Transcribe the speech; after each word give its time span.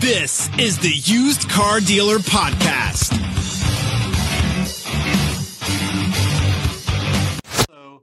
This 0.00 0.48
is 0.58 0.78
the 0.78 0.88
Used 0.88 1.50
Car 1.50 1.78
Dealer 1.78 2.20
Podcast. 2.20 3.12
Hello. 7.68 8.00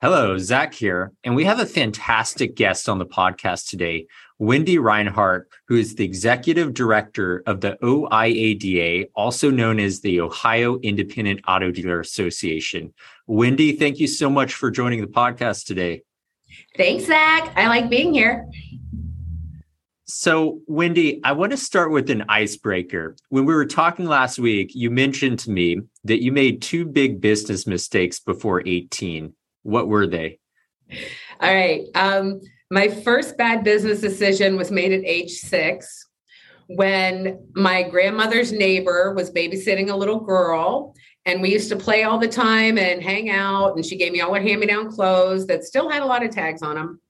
Hello, 0.00 0.38
Zach 0.38 0.72
here. 0.72 1.12
And 1.22 1.36
we 1.36 1.44
have 1.44 1.60
a 1.60 1.66
fantastic 1.66 2.56
guest 2.56 2.88
on 2.88 2.98
the 2.98 3.04
podcast 3.04 3.68
today, 3.68 4.06
Wendy 4.38 4.78
Reinhardt, 4.78 5.50
who 5.68 5.76
is 5.76 5.94
the 5.94 6.06
executive 6.06 6.72
director 6.72 7.42
of 7.44 7.60
the 7.60 7.76
OIADA, 7.82 9.10
also 9.14 9.50
known 9.50 9.78
as 9.78 10.00
the 10.00 10.22
Ohio 10.22 10.78
Independent 10.78 11.42
Auto 11.46 11.70
Dealer 11.70 12.00
Association. 12.00 12.94
Wendy, 13.26 13.72
thank 13.72 13.98
you 13.98 14.06
so 14.06 14.30
much 14.30 14.54
for 14.54 14.70
joining 14.70 15.02
the 15.02 15.06
podcast 15.06 15.66
today. 15.66 16.00
Thanks, 16.78 17.04
Zach. 17.04 17.52
I 17.56 17.68
like 17.68 17.90
being 17.90 18.14
here. 18.14 18.48
So, 20.12 20.60
Wendy, 20.66 21.20
I 21.22 21.32
want 21.32 21.52
to 21.52 21.56
start 21.56 21.92
with 21.92 22.10
an 22.10 22.24
icebreaker. 22.28 23.14
When 23.28 23.44
we 23.44 23.54
were 23.54 23.64
talking 23.64 24.06
last 24.06 24.40
week, 24.40 24.72
you 24.74 24.90
mentioned 24.90 25.38
to 25.40 25.50
me 25.50 25.82
that 26.04 26.22
you 26.22 26.32
made 26.32 26.62
two 26.62 26.84
big 26.84 27.20
business 27.20 27.64
mistakes 27.64 28.18
before 28.18 28.66
18. 28.66 29.32
What 29.62 29.86
were 29.86 30.08
they? 30.08 30.40
All 31.40 31.54
right. 31.54 31.84
Um, 31.94 32.40
my 32.72 32.88
first 32.88 33.38
bad 33.38 33.62
business 33.62 34.00
decision 34.00 34.56
was 34.56 34.72
made 34.72 34.92
at 34.92 35.04
age 35.04 35.30
six 35.30 36.08
when 36.66 37.46
my 37.54 37.84
grandmother's 37.84 38.50
neighbor 38.50 39.14
was 39.14 39.30
babysitting 39.30 39.90
a 39.90 39.96
little 39.96 40.20
girl. 40.20 40.94
And 41.24 41.40
we 41.40 41.52
used 41.52 41.68
to 41.68 41.76
play 41.76 42.02
all 42.02 42.18
the 42.18 42.28
time 42.28 42.78
and 42.78 43.00
hang 43.00 43.30
out. 43.30 43.76
And 43.76 43.86
she 43.86 43.96
gave 43.96 44.12
me 44.12 44.20
all 44.20 44.34
her 44.34 44.40
hand 44.40 44.60
me 44.60 44.66
down 44.66 44.90
clothes 44.90 45.46
that 45.46 45.62
still 45.62 45.88
had 45.88 46.02
a 46.02 46.06
lot 46.06 46.24
of 46.24 46.32
tags 46.32 46.62
on 46.62 46.74
them. 46.74 47.00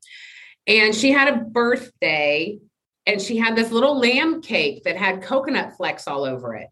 And 0.67 0.95
she 0.95 1.11
had 1.11 1.29
a 1.29 1.39
birthday 1.39 2.59
and 3.11 3.21
she 3.21 3.37
had 3.37 3.57
this 3.57 3.73
little 3.73 3.99
lamb 3.99 4.41
cake 4.41 4.85
that 4.85 4.97
had 4.97 5.23
coconut 5.23 5.77
flecks 5.77 6.07
all 6.07 6.25
over 6.25 6.55
it. 6.55 6.71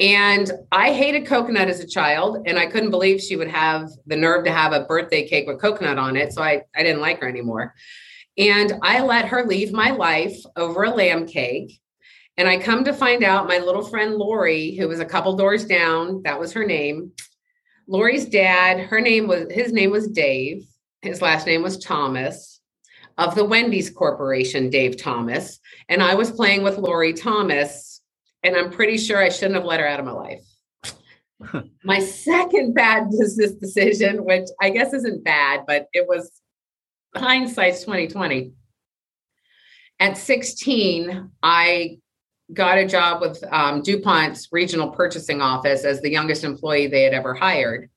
And 0.00 0.50
I 0.70 0.92
hated 0.92 1.26
coconut 1.26 1.68
as 1.68 1.80
a 1.80 1.86
child, 1.86 2.46
and 2.46 2.56
I 2.56 2.66
couldn't 2.66 2.92
believe 2.92 3.20
she 3.20 3.34
would 3.34 3.48
have 3.48 3.90
the 4.06 4.16
nerve 4.16 4.44
to 4.44 4.52
have 4.52 4.72
a 4.72 4.84
birthday 4.84 5.26
cake 5.26 5.48
with 5.48 5.60
coconut 5.60 5.98
on 5.98 6.16
it. 6.16 6.32
So 6.32 6.42
I, 6.42 6.62
I 6.76 6.84
didn't 6.84 7.00
like 7.00 7.20
her 7.20 7.28
anymore. 7.28 7.74
And 8.36 8.74
I 8.82 9.02
let 9.02 9.26
her 9.26 9.44
leave 9.44 9.72
my 9.72 9.90
life 9.90 10.36
over 10.54 10.84
a 10.84 10.94
lamb 10.94 11.26
cake. 11.26 11.80
And 12.36 12.48
I 12.48 12.58
come 12.58 12.84
to 12.84 12.92
find 12.92 13.24
out 13.24 13.48
my 13.48 13.58
little 13.58 13.82
friend 13.82 14.14
Lori, 14.14 14.76
who 14.76 14.86
was 14.86 15.00
a 15.00 15.04
couple 15.04 15.34
doors 15.34 15.64
down, 15.64 16.22
that 16.22 16.38
was 16.38 16.52
her 16.52 16.64
name. 16.64 17.10
Lori's 17.88 18.26
dad, 18.26 18.78
her 18.78 19.00
name 19.00 19.26
was 19.26 19.50
his 19.50 19.72
name 19.72 19.90
was 19.90 20.06
Dave. 20.06 20.64
His 21.02 21.20
last 21.20 21.46
name 21.46 21.62
was 21.62 21.78
Thomas 21.78 22.57
of 23.18 23.34
the 23.34 23.44
Wendy's 23.44 23.90
Corporation, 23.90 24.70
Dave 24.70 24.96
Thomas. 24.96 25.58
And 25.88 26.02
I 26.02 26.14
was 26.14 26.30
playing 26.30 26.62
with 26.62 26.78
Lori 26.78 27.12
Thomas, 27.12 28.00
and 28.44 28.56
I'm 28.56 28.70
pretty 28.70 28.96
sure 28.96 29.18
I 29.18 29.28
shouldn't 29.28 29.56
have 29.56 29.64
let 29.64 29.80
her 29.80 29.88
out 29.88 30.00
of 30.00 30.06
my 30.06 30.12
life. 30.12 31.64
my 31.84 31.98
second 31.98 32.74
bad 32.74 33.10
business 33.10 33.52
decision, 33.52 34.24
which 34.24 34.48
I 34.62 34.70
guess 34.70 34.92
isn't 34.92 35.24
bad, 35.24 35.64
but 35.66 35.88
it 35.92 36.06
was 36.08 36.40
hindsight's 37.16 37.80
2020. 37.80 38.52
At 40.00 40.16
16, 40.16 41.30
I 41.42 41.98
got 42.52 42.78
a 42.78 42.86
job 42.86 43.20
with 43.20 43.42
um, 43.50 43.82
DuPont's 43.82 44.48
regional 44.52 44.90
purchasing 44.90 45.40
office 45.40 45.84
as 45.84 46.00
the 46.00 46.10
youngest 46.10 46.44
employee 46.44 46.86
they 46.86 47.02
had 47.02 47.14
ever 47.14 47.34
hired. 47.34 47.90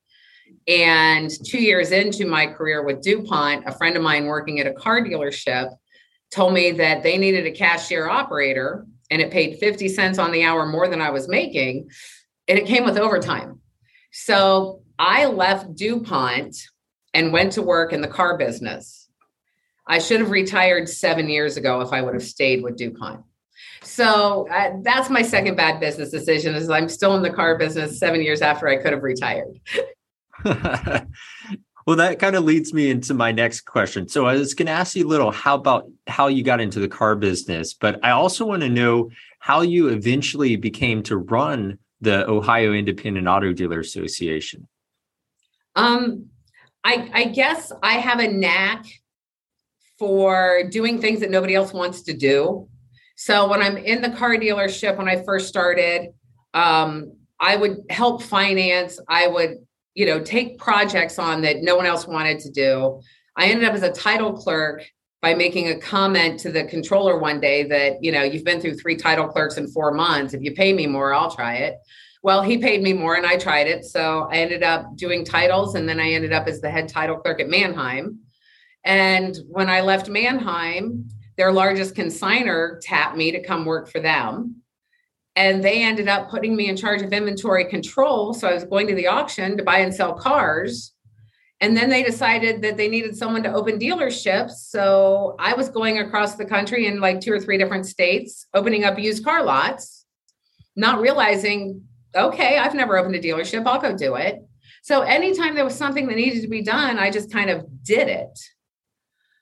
And 0.67 1.29
two 1.45 1.61
years 1.61 1.91
into 1.91 2.25
my 2.25 2.47
career 2.47 2.83
with 2.83 3.01
DuPont, 3.01 3.67
a 3.67 3.71
friend 3.71 3.95
of 3.95 4.03
mine 4.03 4.25
working 4.25 4.59
at 4.59 4.67
a 4.67 4.73
car 4.73 5.01
dealership 5.01 5.73
told 6.31 6.53
me 6.53 6.71
that 6.71 7.03
they 7.03 7.17
needed 7.17 7.45
a 7.45 7.51
cashier 7.51 8.09
operator 8.09 8.85
and 9.09 9.21
it 9.21 9.31
paid 9.31 9.59
50 9.59 9.89
cents 9.89 10.17
on 10.17 10.31
the 10.31 10.43
hour 10.43 10.65
more 10.65 10.87
than 10.87 11.01
I 11.01 11.09
was 11.09 11.27
making. 11.27 11.89
And 12.47 12.57
it 12.57 12.65
came 12.65 12.85
with 12.85 12.97
overtime. 12.97 13.59
So 14.11 14.81
I 14.97 15.25
left 15.25 15.75
DuPont 15.75 16.55
and 17.13 17.33
went 17.33 17.53
to 17.53 17.61
work 17.61 17.91
in 17.91 18.01
the 18.01 18.07
car 18.07 18.37
business. 18.37 19.09
I 19.87 19.99
should 19.99 20.21
have 20.21 20.31
retired 20.31 20.87
seven 20.87 21.27
years 21.27 21.57
ago 21.57 21.81
if 21.81 21.91
I 21.91 22.01
would 22.01 22.13
have 22.13 22.23
stayed 22.23 22.63
with 22.63 22.77
DuPont. 22.77 23.23
So 23.83 24.47
uh, 24.49 24.73
that's 24.83 25.09
my 25.09 25.21
second 25.21 25.55
bad 25.55 25.79
business 25.79 26.11
decision 26.11 26.55
is 26.55 26.69
I'm 26.69 26.87
still 26.87 27.15
in 27.15 27.23
the 27.23 27.31
car 27.31 27.57
business 27.57 27.99
seven 27.99 28.21
years 28.21 28.41
after 28.41 28.67
I 28.67 28.77
could 28.77 28.93
have 28.93 29.03
retired. 29.03 29.59
well, 31.85 31.97
that 31.97 32.19
kind 32.19 32.35
of 32.35 32.43
leads 32.43 32.73
me 32.73 32.89
into 32.89 33.13
my 33.13 33.31
next 33.31 33.61
question. 33.61 34.07
So 34.07 34.25
I 34.25 34.35
was 34.35 34.53
going 34.53 34.67
to 34.67 34.71
ask 34.71 34.95
you 34.95 35.05
a 35.05 35.09
little 35.09 35.31
how 35.31 35.55
about 35.55 35.89
how 36.07 36.27
you 36.27 36.43
got 36.43 36.61
into 36.61 36.79
the 36.79 36.87
car 36.87 37.15
business, 37.15 37.73
but 37.73 37.99
I 38.03 38.11
also 38.11 38.45
want 38.45 38.61
to 38.61 38.69
know 38.69 39.09
how 39.39 39.61
you 39.61 39.89
eventually 39.89 40.55
became 40.55 41.03
to 41.03 41.17
run 41.17 41.77
the 42.01 42.27
Ohio 42.27 42.73
Independent 42.73 43.27
Auto 43.27 43.53
Dealer 43.53 43.79
Association. 43.79 44.67
Um, 45.75 46.27
I, 46.83 47.09
I 47.13 47.23
guess 47.25 47.71
I 47.81 47.93
have 47.93 48.19
a 48.19 48.27
knack 48.27 48.85
for 49.97 50.63
doing 50.69 50.99
things 50.99 51.19
that 51.19 51.29
nobody 51.29 51.53
else 51.53 51.73
wants 51.73 52.01
to 52.03 52.13
do. 52.13 52.67
So 53.15 53.47
when 53.47 53.61
I'm 53.61 53.77
in 53.77 54.01
the 54.01 54.09
car 54.09 54.35
dealership, 54.35 54.97
when 54.97 55.07
I 55.07 55.23
first 55.23 55.47
started, 55.47 56.09
um, 56.55 57.13
I 57.39 57.55
would 57.55 57.77
help 57.89 58.23
finance. 58.23 58.99
I 59.07 59.27
would 59.27 59.57
you 59.93 60.05
know, 60.05 60.21
take 60.21 60.57
projects 60.57 61.19
on 61.19 61.41
that 61.41 61.61
no 61.61 61.75
one 61.75 61.85
else 61.85 62.07
wanted 62.07 62.39
to 62.39 62.51
do. 62.51 63.01
I 63.35 63.47
ended 63.47 63.67
up 63.67 63.73
as 63.73 63.83
a 63.83 63.91
title 63.91 64.33
clerk 64.33 64.83
by 65.21 65.33
making 65.33 65.69
a 65.69 65.79
comment 65.79 66.39
to 66.39 66.51
the 66.51 66.63
controller 66.63 67.17
one 67.17 67.39
day 67.39 67.63
that, 67.63 68.03
you 68.03 68.11
know, 68.11 68.23
you've 68.23 68.43
been 68.43 68.59
through 68.59 68.75
three 68.75 68.95
title 68.95 69.27
clerks 69.27 69.57
in 69.57 69.67
four 69.67 69.93
months. 69.93 70.33
If 70.33 70.41
you 70.41 70.53
pay 70.53 70.73
me 70.73 70.87
more, 70.87 71.13
I'll 71.13 71.33
try 71.33 71.57
it. 71.57 71.75
Well, 72.23 72.41
he 72.41 72.57
paid 72.57 72.81
me 72.81 72.93
more 72.93 73.15
and 73.15 73.25
I 73.25 73.37
tried 73.37 73.67
it. 73.67 73.85
So 73.85 74.27
I 74.31 74.37
ended 74.37 74.63
up 74.63 74.95
doing 74.95 75.25
titles 75.25 75.75
and 75.75 75.87
then 75.87 75.99
I 75.99 76.11
ended 76.11 76.33
up 76.33 76.47
as 76.47 76.61
the 76.61 76.69
head 76.69 76.87
title 76.87 77.17
clerk 77.17 77.39
at 77.39 77.49
Manheim. 77.49 78.19
And 78.83 79.37
when 79.47 79.69
I 79.69 79.81
left 79.81 80.09
Manheim, 80.09 81.07
their 81.37 81.51
largest 81.51 81.95
consigner 81.95 82.79
tapped 82.81 83.17
me 83.17 83.31
to 83.31 83.43
come 83.43 83.65
work 83.65 83.89
for 83.89 83.99
them 83.99 84.60
and 85.35 85.63
they 85.63 85.83
ended 85.83 86.07
up 86.07 86.29
putting 86.29 86.55
me 86.55 86.67
in 86.67 86.75
charge 86.75 87.01
of 87.01 87.13
inventory 87.13 87.65
control. 87.65 88.33
So 88.33 88.47
I 88.47 88.53
was 88.53 88.65
going 88.65 88.87
to 88.87 88.95
the 88.95 89.07
auction 89.07 89.57
to 89.57 89.63
buy 89.63 89.79
and 89.79 89.93
sell 89.93 90.13
cars. 90.13 90.93
And 91.61 91.77
then 91.77 91.89
they 91.89 92.03
decided 92.03 92.61
that 92.63 92.75
they 92.75 92.87
needed 92.87 93.15
someone 93.15 93.43
to 93.43 93.53
open 93.53 93.79
dealerships. 93.79 94.51
So 94.51 95.35
I 95.39 95.53
was 95.53 95.69
going 95.69 95.99
across 95.99 96.35
the 96.35 96.45
country 96.45 96.87
in 96.87 96.99
like 96.99 97.21
two 97.21 97.31
or 97.31 97.39
three 97.39 97.57
different 97.57 97.85
states, 97.85 98.47
opening 98.53 98.83
up 98.83 98.99
used 98.99 99.23
car 99.23 99.43
lots, 99.43 100.05
not 100.75 100.99
realizing, 100.99 101.83
okay, 102.15 102.57
I've 102.57 102.73
never 102.73 102.97
opened 102.97 103.15
a 103.15 103.21
dealership. 103.21 103.65
I'll 103.65 103.79
go 103.79 103.95
do 103.95 104.15
it. 104.15 104.43
So 104.83 105.01
anytime 105.01 105.53
there 105.53 105.63
was 105.63 105.75
something 105.75 106.07
that 106.07 106.15
needed 106.15 106.41
to 106.41 106.47
be 106.47 106.63
done, 106.63 106.97
I 106.97 107.11
just 107.11 107.31
kind 107.31 107.51
of 107.51 107.65
did 107.83 108.07
it. 108.07 108.37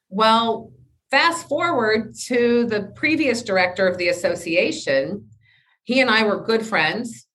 Well, 0.10 0.74
fast 1.10 1.48
forward 1.48 2.14
to 2.26 2.66
the 2.66 2.92
previous 2.96 3.42
director 3.42 3.88
of 3.88 3.98
the 3.98 4.10
association 4.10 5.30
he 5.90 6.02
and 6.02 6.10
I 6.12 6.24
were 6.24 6.40
good 6.40 6.64
friends. 6.64 7.26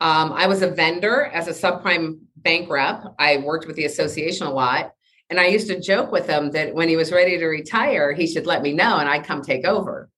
Um, 0.00 0.32
I 0.32 0.46
was 0.46 0.62
a 0.62 0.70
vendor 0.70 1.24
as 1.24 1.48
a 1.48 1.50
subprime 1.50 2.20
bank 2.36 2.70
rep. 2.70 3.02
I 3.18 3.38
worked 3.38 3.66
with 3.66 3.74
the 3.74 3.84
association 3.84 4.46
a 4.46 4.52
lot. 4.52 4.92
And 5.28 5.40
I 5.40 5.48
used 5.48 5.66
to 5.66 5.80
joke 5.80 6.12
with 6.12 6.28
him 6.28 6.52
that 6.52 6.72
when 6.72 6.88
he 6.88 6.94
was 6.94 7.10
ready 7.10 7.36
to 7.36 7.46
retire, 7.46 8.12
he 8.12 8.28
should 8.28 8.46
let 8.46 8.62
me 8.62 8.72
know 8.72 8.98
and 8.98 9.08
I'd 9.08 9.26
come 9.26 9.42
take 9.42 9.64
over. 9.64 10.08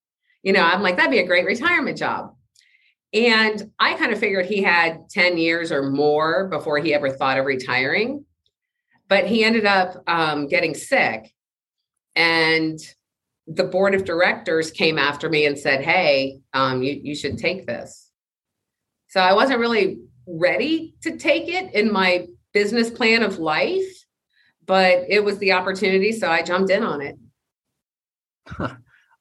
You 0.42 0.52
know, 0.52 0.60
I'm 0.60 0.82
like, 0.82 0.98
that'd 0.98 1.10
be 1.10 1.20
a 1.20 1.26
great 1.26 1.46
retirement 1.46 1.96
job. 1.96 2.34
And 3.14 3.70
I 3.78 3.94
kind 3.94 4.12
of 4.12 4.18
figured 4.18 4.44
he 4.44 4.62
had 4.62 5.08
10 5.08 5.38
years 5.38 5.72
or 5.72 5.90
more 5.90 6.48
before 6.48 6.76
he 6.80 6.92
ever 6.92 7.08
thought 7.08 7.38
of 7.38 7.46
retiring. 7.46 8.26
But 9.08 9.24
he 9.24 9.44
ended 9.44 9.64
up 9.64 10.02
um, 10.06 10.46
getting 10.46 10.74
sick. 10.74 11.32
And 12.14 12.78
the 13.48 13.64
board 13.64 13.94
of 13.94 14.04
directors 14.04 14.70
came 14.70 14.98
after 14.98 15.28
me 15.28 15.46
and 15.46 15.58
said, 15.58 15.82
Hey, 15.82 16.40
um, 16.52 16.82
you, 16.82 17.00
you 17.02 17.14
should 17.14 17.38
take 17.38 17.66
this. 17.66 18.10
So 19.08 19.20
I 19.20 19.32
wasn't 19.32 19.60
really 19.60 20.00
ready 20.26 20.94
to 21.02 21.16
take 21.16 21.48
it 21.48 21.74
in 21.74 21.90
my 21.92 22.26
business 22.52 22.90
plan 22.90 23.22
of 23.22 23.38
life, 23.38 24.04
but 24.66 25.04
it 25.08 25.24
was 25.24 25.38
the 25.38 25.52
opportunity. 25.52 26.12
So 26.12 26.30
I 26.30 26.42
jumped 26.42 26.70
in 26.70 26.82
on 26.82 27.00
it. 27.00 27.16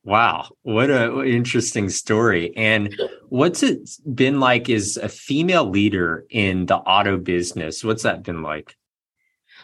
Wow, 0.07 0.47
what 0.61 0.89
a 0.89 1.21
interesting 1.23 1.89
story. 1.89 2.55
And 2.55 2.97
what's 3.27 3.61
it 3.61 3.89
been 4.15 4.39
like 4.39 4.69
as 4.69 4.95
a 4.95 5.09
female 5.09 5.69
leader 5.69 6.25
in 6.29 6.65
the 6.65 6.77
auto 6.77 7.17
business? 7.17 7.83
What's 7.83 8.03
that 8.03 8.23
been 8.23 8.41
like? 8.41 8.73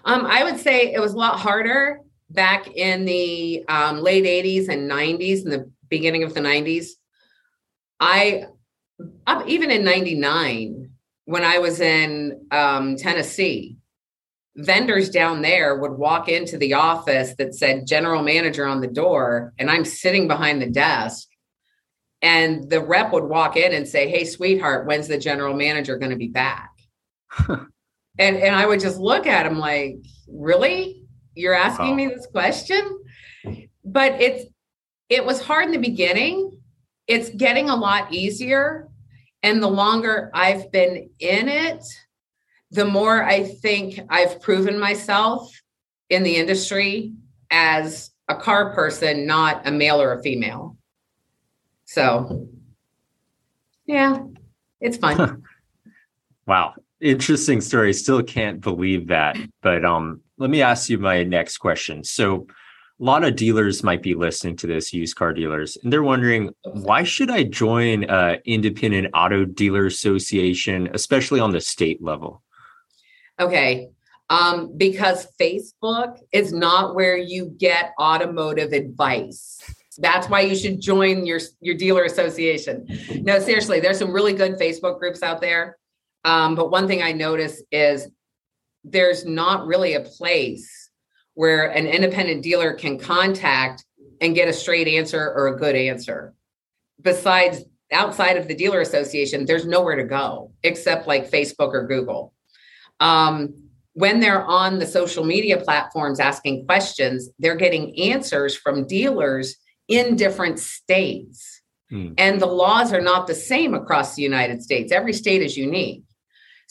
Um, 0.04 0.26
I 0.26 0.44
would 0.44 0.60
say 0.60 0.94
it 0.94 1.00
was 1.00 1.14
a 1.14 1.18
lot 1.18 1.40
harder 1.40 2.02
back 2.30 2.68
in 2.76 3.06
the 3.06 3.64
um, 3.68 4.00
late 4.02 4.26
80s 4.26 4.70
and 4.70 4.90
90s 4.90 5.44
and 5.44 5.52
the 5.52 5.72
beginning 5.90 6.24
of 6.24 6.34
the 6.34 6.40
90s 6.40 6.88
i 8.00 8.46
up 9.28 9.48
even 9.48 9.70
in 9.70 9.84
99 9.84 10.90
when 11.26 11.44
i 11.44 11.60
was 11.60 11.80
in 11.80 12.48
um, 12.52 12.96
tennessee 12.96 13.78
vendors 14.56 15.10
down 15.10 15.42
there 15.42 15.78
would 15.78 15.94
walk 15.94 16.30
into 16.30 16.58
the 16.58 16.74
office 16.74 17.36
that 17.36 17.56
said 17.56 17.88
general 17.88 18.24
manager 18.24 18.66
on 18.66 18.82
the 18.82 18.88
door 18.88 19.54
and 19.60 19.70
i'm 19.70 19.86
sitting 19.86 20.28
behind 20.28 20.62
the 20.62 20.70
desk 20.70 21.28
And 22.24 22.70
the 22.70 22.80
rep 22.82 23.12
would 23.12 23.26
walk 23.26 23.58
in 23.58 23.74
and 23.74 23.86
say, 23.86 24.08
Hey, 24.10 24.24
sweetheart, 24.24 24.88
when's 24.88 25.10
the 25.10 25.18
general 25.18 25.54
manager 25.54 25.98
going 25.98 26.12
to 26.12 26.18
be 26.18 26.30
back? 26.30 26.72
and 27.50 27.68
and 28.18 28.56
I 28.56 28.66
would 28.66 28.80
just 28.80 28.98
look 28.98 29.28
at 29.28 29.46
him 29.46 29.60
like, 29.60 29.98
Really? 30.28 31.03
You're 31.36 31.54
asking 31.54 31.90
wow. 31.90 31.96
me 31.96 32.08
this 32.08 32.28
question? 32.28 33.00
But 33.84 34.22
it's 34.22 34.46
it 35.10 35.26
was 35.26 35.42
hard 35.42 35.66
in 35.66 35.72
the 35.72 35.78
beginning. 35.78 36.60
It's 37.08 37.30
getting 37.30 37.70
a 37.70 37.76
lot 37.76 38.14
easier. 38.14 38.88
And 39.42 39.62
the 39.62 39.68
longer 39.68 40.32
I've 40.34 40.72
been 40.72 41.10
in 41.20 41.50
it, 41.50 41.84
the 42.72 42.86
more 42.86 43.24
I 43.24 43.44
think 43.44 44.00
I've 44.10 44.42
proven 44.42 44.80
myself 44.80 45.52
in 46.10 46.24
the 46.24 46.38
industry 46.38 47.14
as 47.52 48.12
a 48.30 48.36
car 48.36 48.74
person, 48.74 49.28
not 49.28 49.68
a 49.68 49.72
male 49.72 50.02
or 50.02 50.14
a 50.14 50.22
female. 50.24 50.78
So, 51.86 52.48
yeah, 53.86 54.24
it's 54.80 54.98
fun. 54.98 55.44
wow. 56.48 56.74
Interesting 57.04 57.60
story. 57.60 57.92
Still 57.92 58.24
can't 58.24 58.62
believe 58.62 59.08
that. 59.08 59.36
But 59.62 59.84
um, 59.84 60.22
let 60.38 60.50
me 60.50 60.62
ask 60.62 60.90
you 60.90 60.98
my 60.98 61.24
next 61.24 61.58
question. 61.58 62.02
So, 62.02 62.48
a 63.02 63.04
lot 63.04 63.26
of 63.26 63.36
dealers 63.36 63.84
might 63.84 64.02
be 64.02 64.16
listening 64.16 64.56
to 64.58 64.68
this, 64.68 64.94
used 64.94 65.18
car 65.18 65.34
dealers, 65.34 65.78
and 65.84 65.92
they're 65.92 66.04
wondering 66.04 66.52
why 66.64 67.04
should 67.04 67.30
I 67.30 67.44
join 67.44 68.06
a 68.10 68.38
independent 68.46 69.08
auto 69.14 69.44
dealer 69.44 69.86
association, 69.86 70.90
especially 70.94 71.42
on 71.42 71.52
the 71.52 71.60
state 71.60 72.02
level? 72.02 72.42
Okay, 73.38 73.90
um, 74.30 74.72
because 74.78 75.28
Facebook 75.38 76.20
is 76.32 76.54
not 76.54 76.96
where 76.96 77.18
you 77.18 77.48
get 77.58 77.92
automotive 78.00 78.72
advice. 78.72 79.60
That's 79.98 80.30
why 80.30 80.42
you 80.42 80.56
should 80.56 80.80
join 80.80 81.26
your 81.26 81.42
your 81.60 81.76
dealer 81.76 82.04
association. 82.06 82.88
No, 83.24 83.40
seriously, 83.40 83.82
there's 83.82 84.00
some 84.00 84.14
really 84.14 84.34
good 84.34 84.54
Facebook 84.54 85.00
groups 85.00 85.22
out 85.22 85.42
there. 85.42 85.78
Um, 86.24 86.56
but 86.56 86.72
one 86.72 86.88
thing 86.88 87.02
I 87.02 87.12
notice 87.12 87.62
is 87.72 88.08
there's 88.84 89.26
not 89.26 89.66
really 89.66 89.94
a 89.94 90.02
place 90.02 90.90
where 91.34 91.68
an 91.68 91.88
independent 91.88 92.44
dealer 92.44 92.74
can 92.74 93.00
contact 93.00 93.84
and 94.22 94.36
get 94.36 94.48
a 94.48 94.54
straight 94.54 94.88
answer 94.88 95.34
or 95.36 95.48
a 95.48 95.58
good 95.58 95.76
answer. 95.76 96.34
Besides, 97.02 97.64
outside 97.92 98.38
of 98.38 98.48
the 98.48 98.56
dealer 98.56 98.82
association, 98.82 99.46
there's 99.46 99.66
nowhere 99.66 99.96
to 99.96 100.04
go 100.04 100.52
except 100.64 101.08
like 101.08 101.30
Facebook 101.30 101.74
or 101.74 101.88
Google. 101.88 102.34
Um, 103.00 103.54
when 103.94 104.20
they're 104.20 104.46
on 104.46 104.80
the 104.80 104.88
social 104.88 105.24
media 105.24 105.58
platforms 105.58 106.20
asking 106.20 106.66
questions, 106.66 107.30
they're 107.40 107.56
getting 107.56 107.98
answers 108.00 108.56
from 108.56 108.88
dealers 108.88 109.56
in 109.88 110.16
different 110.16 110.60
states. 110.60 111.62
Hmm. 111.90 112.14
And 112.18 112.42
the 112.42 112.48
laws 112.48 112.92
are 112.92 113.02
not 113.02 113.28
the 113.28 113.36
same 113.36 113.74
across 113.74 114.16
the 114.16 114.24
United 114.24 114.64
States. 114.64 114.92
Every 114.92 115.14
state 115.14 115.42
is 115.42 115.58
unique. 115.58 116.04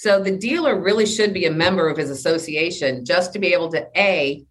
So 0.02 0.20
the 0.20 0.36
dealer 0.36 0.80
really 0.80 1.06
should 1.06 1.32
be 1.32 1.44
a 1.44 1.50
member 1.52 1.88
of 1.88 1.96
his 1.96 2.10
association 2.10 3.04
just 3.04 3.32
to 3.34 3.38
be 3.38 3.52
able 3.52 3.70
to 3.70 3.86
A, 3.96 4.44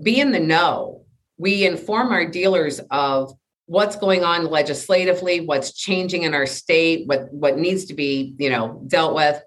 be 0.00 0.20
in 0.20 0.30
the 0.30 0.38
know. 0.38 1.04
We 1.36 1.66
inform 1.66 2.12
our 2.12 2.24
dealers 2.24 2.80
of 2.92 3.32
what's 3.66 3.96
going 3.96 4.22
on 4.22 4.46
legislatively, 4.46 5.40
what's 5.40 5.72
changing 5.72 6.22
in 6.22 6.32
our 6.32 6.46
state, 6.46 7.08
what 7.08 7.26
what 7.32 7.58
needs 7.58 7.86
to 7.86 7.94
be, 7.94 8.36
you 8.38 8.48
know, 8.48 8.84
dealt 8.86 9.16
with. 9.16 9.42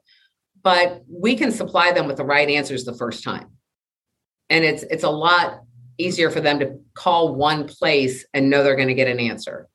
But 0.64 1.04
we 1.10 1.38
can 1.38 1.54
supply 1.54 1.94
them 1.94 2.08
with 2.08 2.18
the 2.18 2.26
right 2.26 2.50
answers 2.50 2.84
the 2.84 2.94
first 2.98 3.24
time. 3.24 3.48
And 4.50 4.66
it's 4.66 4.84
it's 4.84 5.06
a 5.06 5.10
lot 5.10 5.62
easier 5.98 6.30
for 6.30 6.42
them 6.42 6.60
to 6.60 6.78
call 6.94 7.36
one 7.36 7.70
place 7.70 8.26
and 8.34 8.50
know 8.50 8.66
they're 8.66 8.76
going 8.76 8.90
to 8.90 8.94
get 8.94 9.08
an 9.08 9.22
answer 9.22 9.70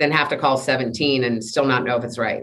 than 0.00 0.10
have 0.10 0.30
to 0.30 0.36
call 0.36 0.56
17 0.56 1.22
and 1.22 1.44
still 1.44 1.64
not 1.64 1.84
know 1.84 1.96
if 1.96 2.02
it's 2.02 2.18
right. 2.18 2.42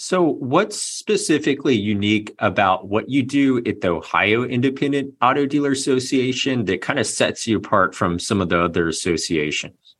So, 0.00 0.22
what's 0.22 0.82
specifically 0.82 1.76
unique 1.76 2.34
about 2.38 2.88
what 2.88 3.10
you 3.10 3.22
do 3.22 3.58
at 3.58 3.82
the 3.82 3.90
Ohio 3.90 4.44
Independent 4.44 5.12
Auto 5.20 5.44
Dealer 5.44 5.72
Association 5.72 6.64
that 6.64 6.80
kind 6.80 6.98
of 6.98 7.06
sets 7.06 7.46
you 7.46 7.58
apart 7.58 7.94
from 7.94 8.18
some 8.18 8.40
of 8.40 8.48
the 8.48 8.62
other 8.62 8.88
associations? 8.88 9.96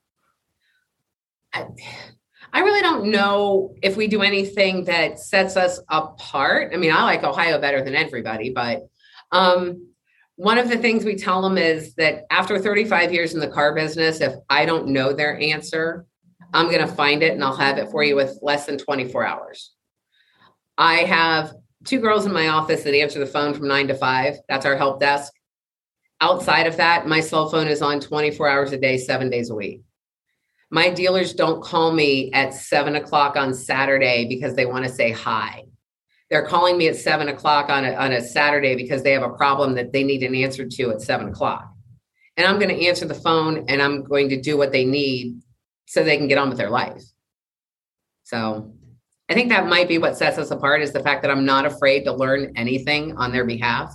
I, 1.53 1.67
I 2.51 2.61
really 2.61 2.81
don't 2.81 3.11
know 3.11 3.75
if 3.83 3.99
we 3.99 4.09
do 4.09 4.23
anything 4.23 4.85
that 4.85 5.19
sets 5.19 5.59
us 5.59 5.81
apart. 5.91 6.73
I 6.73 6.79
mean, 6.79 6.93
I 6.93 7.03
like 7.03 7.23
Ohio 7.23 7.61
better 7.61 7.85
than 7.85 7.95
everybody, 7.95 8.49
but 8.49 8.89
um, 9.33 9.87
one 10.37 10.57
of 10.57 10.71
the 10.71 10.79
things 10.79 11.05
we 11.05 11.17
tell 11.17 11.43
them 11.43 11.59
is 11.59 11.93
that 11.97 12.25
after 12.31 12.59
35 12.59 13.13
years 13.13 13.35
in 13.35 13.41
the 13.41 13.49
car 13.49 13.75
business, 13.75 14.23
if 14.23 14.33
I 14.49 14.65
don't 14.65 14.89
know 14.89 15.13
their 15.13 15.39
answer, 15.39 16.07
I'm 16.55 16.71
going 16.71 16.89
to 16.89 16.95
find 16.95 17.23
it 17.23 17.35
and 17.35 17.45
I'll 17.45 17.55
have 17.55 17.77
it 17.77 17.91
for 17.91 18.03
you 18.03 18.17
with 18.17 18.39
less 18.41 18.65
than 18.65 18.79
24 18.79 19.27
hours. 19.27 19.75
I 20.81 21.05
have 21.05 21.53
two 21.85 22.01
girls 22.01 22.25
in 22.25 22.33
my 22.33 22.49
office 22.49 22.85
that 22.85 22.95
answer 22.95 23.19
the 23.19 23.27
phone 23.27 23.53
from 23.53 23.69
nine 23.69 23.87
to 23.89 23.95
five. 23.95 24.37
That's 24.49 24.65
our 24.65 24.79
help 24.79 24.99
desk. 24.99 25.31
Outside 26.23 26.67
of 26.67 26.79
that, 26.79 27.07
my 27.07 27.21
cell 27.21 27.51
phone 27.51 27.69
is 27.69 27.83
on 27.83 28.01
24 28.01 28.49
hours 28.49 28.73
a 28.73 28.79
day, 28.79 28.97
seven 28.97 29.29
days 29.29 29.51
a 29.51 29.55
week. 29.55 29.83
My 30.71 30.89
dealers 30.89 31.35
don't 31.35 31.63
call 31.63 31.93
me 31.93 32.33
at 32.33 32.55
seven 32.55 32.97
o'clock 32.97 33.37
on 33.37 33.53
Saturday 33.53 34.27
because 34.27 34.55
they 34.55 34.65
want 34.65 34.87
to 34.87 34.91
say 34.91 35.11
hi. 35.13 35.65
They're 36.31 36.47
calling 36.47 36.79
me 36.79 36.89
at 36.89 36.97
seven 36.97 37.29
o'clock 37.29 37.69
on 37.69 37.85
a, 37.85 37.93
on 37.93 38.13
a 38.13 38.23
Saturday 38.23 38.75
because 38.75 39.03
they 39.03 39.13
have 39.13 39.23
a 39.23 39.37
problem 39.37 39.75
that 39.75 39.93
they 39.93 40.03
need 40.03 40.23
an 40.23 40.35
answer 40.35 40.67
to 40.67 40.91
at 40.93 41.03
seven 41.03 41.29
o'clock. 41.29 41.71
And 42.39 42.47
I'm 42.47 42.59
going 42.59 42.75
to 42.75 42.87
answer 42.87 43.05
the 43.05 43.15
phone 43.15 43.67
and 43.69 43.83
I'm 43.83 44.03
going 44.03 44.31
to 44.31 44.41
do 44.41 44.57
what 44.57 44.73
they 44.73 44.87
need 44.87 45.43
so 45.85 46.03
they 46.03 46.17
can 46.17 46.29
get 46.29 46.39
on 46.39 46.49
with 46.49 46.57
their 46.57 46.71
life. 46.71 47.03
So 48.23 48.73
I 49.31 49.35
think 49.35 49.49
that 49.51 49.69
might 49.69 49.87
be 49.87 49.99
what 49.99 50.17
sets 50.17 50.39
us 50.39 50.51
apart 50.51 50.83
is 50.83 50.93
the 50.93 51.05
fact 51.05 51.23
that 51.23 51.31
I'm 51.31 51.45
not 51.45 51.65
afraid 51.65 52.03
to 52.03 52.13
learn 52.13 52.53
anything 52.57 53.17
on 53.17 53.31
their 53.31 53.45
behalf. 53.45 53.95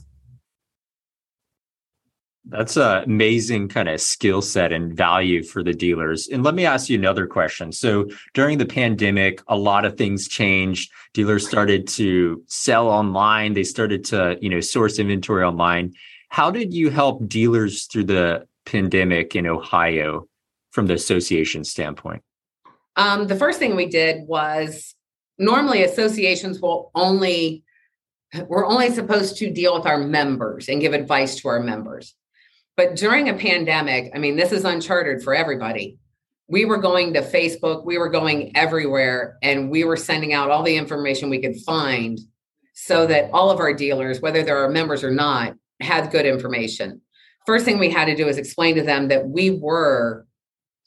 That's 2.46 2.78
an 2.78 3.04
amazing 3.04 3.68
kind 3.68 3.90
of 3.90 4.00
skill 4.00 4.42
set 4.42 4.72
and 4.72 4.96
value 4.96 5.44
for 5.44 5.62
the 5.62 5.74
dealers. 5.74 6.30
And 6.30 6.42
let 6.42 6.56
me 6.56 6.66
ask 6.66 6.90
you 6.90 6.98
another 6.98 7.28
question. 7.28 7.74
So 7.74 8.08
during 8.34 8.60
the 8.60 8.66
pandemic, 8.66 9.42
a 9.48 9.58
lot 9.58 9.84
of 9.84 9.98
things 9.98 10.30
changed. 10.30 10.90
Dealers 11.14 11.46
started 11.46 11.86
to 11.90 12.42
sell 12.48 12.88
online. 12.88 13.54
They 13.54 13.64
started 13.64 14.06
to, 14.06 14.38
you 14.42 14.50
know, 14.50 14.62
source 14.62 15.00
inventory 15.00 15.44
online. 15.44 15.96
How 16.30 16.50
did 16.50 16.74
you 16.74 16.92
help 16.92 17.28
dealers 17.28 17.88
through 17.88 18.06
the 18.06 18.48
pandemic 18.66 19.36
in 19.36 19.48
Ohio 19.48 20.30
from 20.72 20.86
the 20.86 20.94
association 20.94 21.66
standpoint? 21.66 22.22
Um, 22.96 23.28
the 23.28 23.36
first 23.36 23.60
thing 23.60 23.76
we 23.76 23.88
did 23.88 24.26
was 24.28 24.95
normally 25.38 25.84
associations 25.84 26.60
will 26.60 26.92
only 26.96 27.64
we're 28.48 28.66
only 28.66 28.92
supposed 28.92 29.38
to 29.38 29.52
deal 29.52 29.74
with 29.74 29.86
our 29.86 29.98
members 29.98 30.68
and 30.68 30.82
give 30.82 30.94
advice 30.94 31.38
to 31.38 31.48
our 31.48 31.62
members. 31.62 32.16
But 32.76 32.96
during 32.96 33.30
a 33.30 33.34
pandemic, 33.34 34.12
I 34.14 34.20
mean, 34.20 34.36
this 34.36 34.52
is 34.52 34.66
uncharted 34.66 35.24
for 35.24 35.34
everybody. 35.34 35.98
We 36.48 36.66
were 36.66 36.78
going 36.78 37.14
to 37.14 37.22
Facebook, 37.22 37.86
we 37.86 37.98
were 37.98 38.10
going 38.10 38.56
everywhere, 38.56 39.38
and 39.42 39.72
we 39.72 39.84
were 39.84 39.96
sending 39.98 40.34
out 40.34 40.52
all 40.52 40.64
the 40.64 40.76
information 40.76 41.30
we 41.30 41.42
could 41.42 41.56
find 41.62 42.20
so 42.74 43.08
that 43.08 43.30
all 43.32 43.50
of 43.50 43.60
our 43.60 43.74
dealers, 43.74 44.20
whether 44.20 44.44
they're 44.44 44.58
our 44.58 44.70
members 44.70 45.04
or 45.04 45.12
not, 45.12 45.56
had 45.80 46.12
good 46.12 46.26
information. 46.26 47.02
First 47.46 47.64
thing 47.64 47.80
we 47.80 47.90
had 47.90 48.06
to 48.06 48.16
do 48.16 48.28
is 48.28 48.38
explain 48.38 48.76
to 48.76 48.82
them 48.82 49.08
that 49.08 49.30
we 49.30 49.52
were 49.52 50.28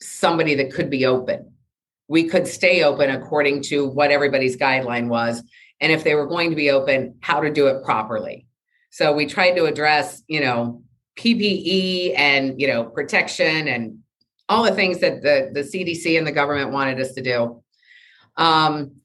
somebody 0.01 0.55
that 0.57 0.73
could 0.73 0.91
be 0.91 1.07
open 1.07 1.53
we 2.09 2.25
could 2.25 2.47
stay 2.49 2.83
open 2.83 3.11
according 3.11 3.63
to 3.63 3.87
what 3.87 4.11
everybody's 4.11 4.57
guideline 4.57 5.09
was. 5.09 5.43
And 5.81 5.93
if 5.93 6.03
they 6.03 6.15
were 6.15 6.27
going 6.27 6.51
to 6.51 6.57
be 6.57 6.71
open 6.71 7.17
how 7.21 7.41
to 7.41 7.53
do 7.53 7.69
it 7.69 7.85
properly. 7.85 8.47
So 8.91 9.13
we 9.13 9.27
tried 9.27 9.55
to 9.55 9.67
address 9.67 10.23
you 10.27 10.41
know 10.41 10.83
ppe 11.17 12.15
and 12.17 12.61
you 12.61 12.67
know 12.67 12.85
protection 12.85 13.69
and 13.69 13.99
all 14.49 14.63
the 14.63 14.75
things 14.75 15.01
that 15.01 15.21
the, 15.21 15.51
the 15.53 15.61
cdc 15.61 16.17
and 16.17 16.27
the 16.27 16.33
government 16.33 16.73
wanted 16.73 17.01
us 17.01 17.13
to 17.13 17.23
do. 17.23 17.63
Um, 18.37 18.97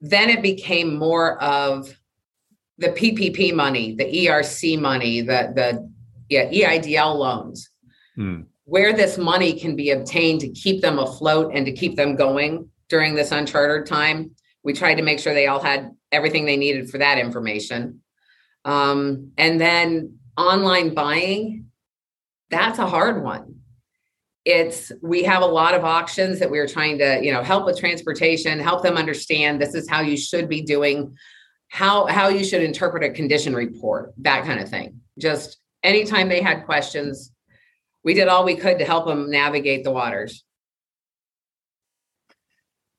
then 0.00 0.28
it 0.28 0.42
became 0.42 0.98
more 0.98 1.40
of 1.40 1.96
the 2.78 2.88
ppp 2.88 3.54
money 3.54 3.94
the 3.94 4.26
erc 4.26 4.80
money 4.80 5.20
the 5.20 5.52
the 5.54 5.92
yeah, 6.28 6.50
eidl 6.50 7.16
loans. 7.16 7.70
Hmm 8.16 8.42
where 8.64 8.92
this 8.92 9.18
money 9.18 9.58
can 9.58 9.76
be 9.76 9.90
obtained 9.90 10.40
to 10.40 10.48
keep 10.50 10.82
them 10.82 10.98
afloat 10.98 11.52
and 11.54 11.66
to 11.66 11.72
keep 11.72 11.96
them 11.96 12.16
going 12.16 12.68
during 12.88 13.14
this 13.14 13.32
uncharted 13.32 13.86
time. 13.86 14.30
We 14.62 14.72
tried 14.72 14.94
to 14.96 15.02
make 15.02 15.18
sure 15.18 15.34
they 15.34 15.48
all 15.48 15.62
had 15.62 15.90
everything 16.12 16.44
they 16.44 16.56
needed 16.56 16.90
for 16.90 16.98
that 16.98 17.18
information. 17.18 18.02
Um, 18.64 19.32
and 19.36 19.60
then 19.60 20.18
online 20.36 20.94
buying, 20.94 21.66
that's 22.50 22.78
a 22.78 22.86
hard 22.86 23.24
one. 23.24 23.56
It's 24.44 24.92
we 25.02 25.22
have 25.24 25.42
a 25.42 25.46
lot 25.46 25.74
of 25.74 25.84
auctions 25.84 26.40
that 26.40 26.50
we 26.50 26.58
are 26.58 26.66
trying 26.66 26.98
to, 26.98 27.20
you 27.22 27.32
know, 27.32 27.42
help 27.42 27.64
with 27.64 27.78
transportation, 27.78 28.58
help 28.58 28.82
them 28.82 28.96
understand 28.96 29.60
this 29.60 29.74
is 29.74 29.88
how 29.88 30.00
you 30.00 30.16
should 30.16 30.48
be 30.48 30.62
doing, 30.62 31.16
how 31.68 32.06
how 32.06 32.28
you 32.28 32.44
should 32.44 32.62
interpret 32.62 33.04
a 33.04 33.10
condition 33.10 33.54
report, 33.54 34.12
that 34.18 34.44
kind 34.44 34.60
of 34.60 34.68
thing. 34.68 35.00
Just 35.18 35.58
anytime 35.82 36.28
they 36.28 36.42
had 36.42 36.64
questions, 36.64 37.31
we 38.04 38.14
did 38.14 38.28
all 38.28 38.44
we 38.44 38.56
could 38.56 38.78
to 38.78 38.84
help 38.84 39.06
them 39.06 39.30
navigate 39.30 39.84
the 39.84 39.90
waters. 39.90 40.44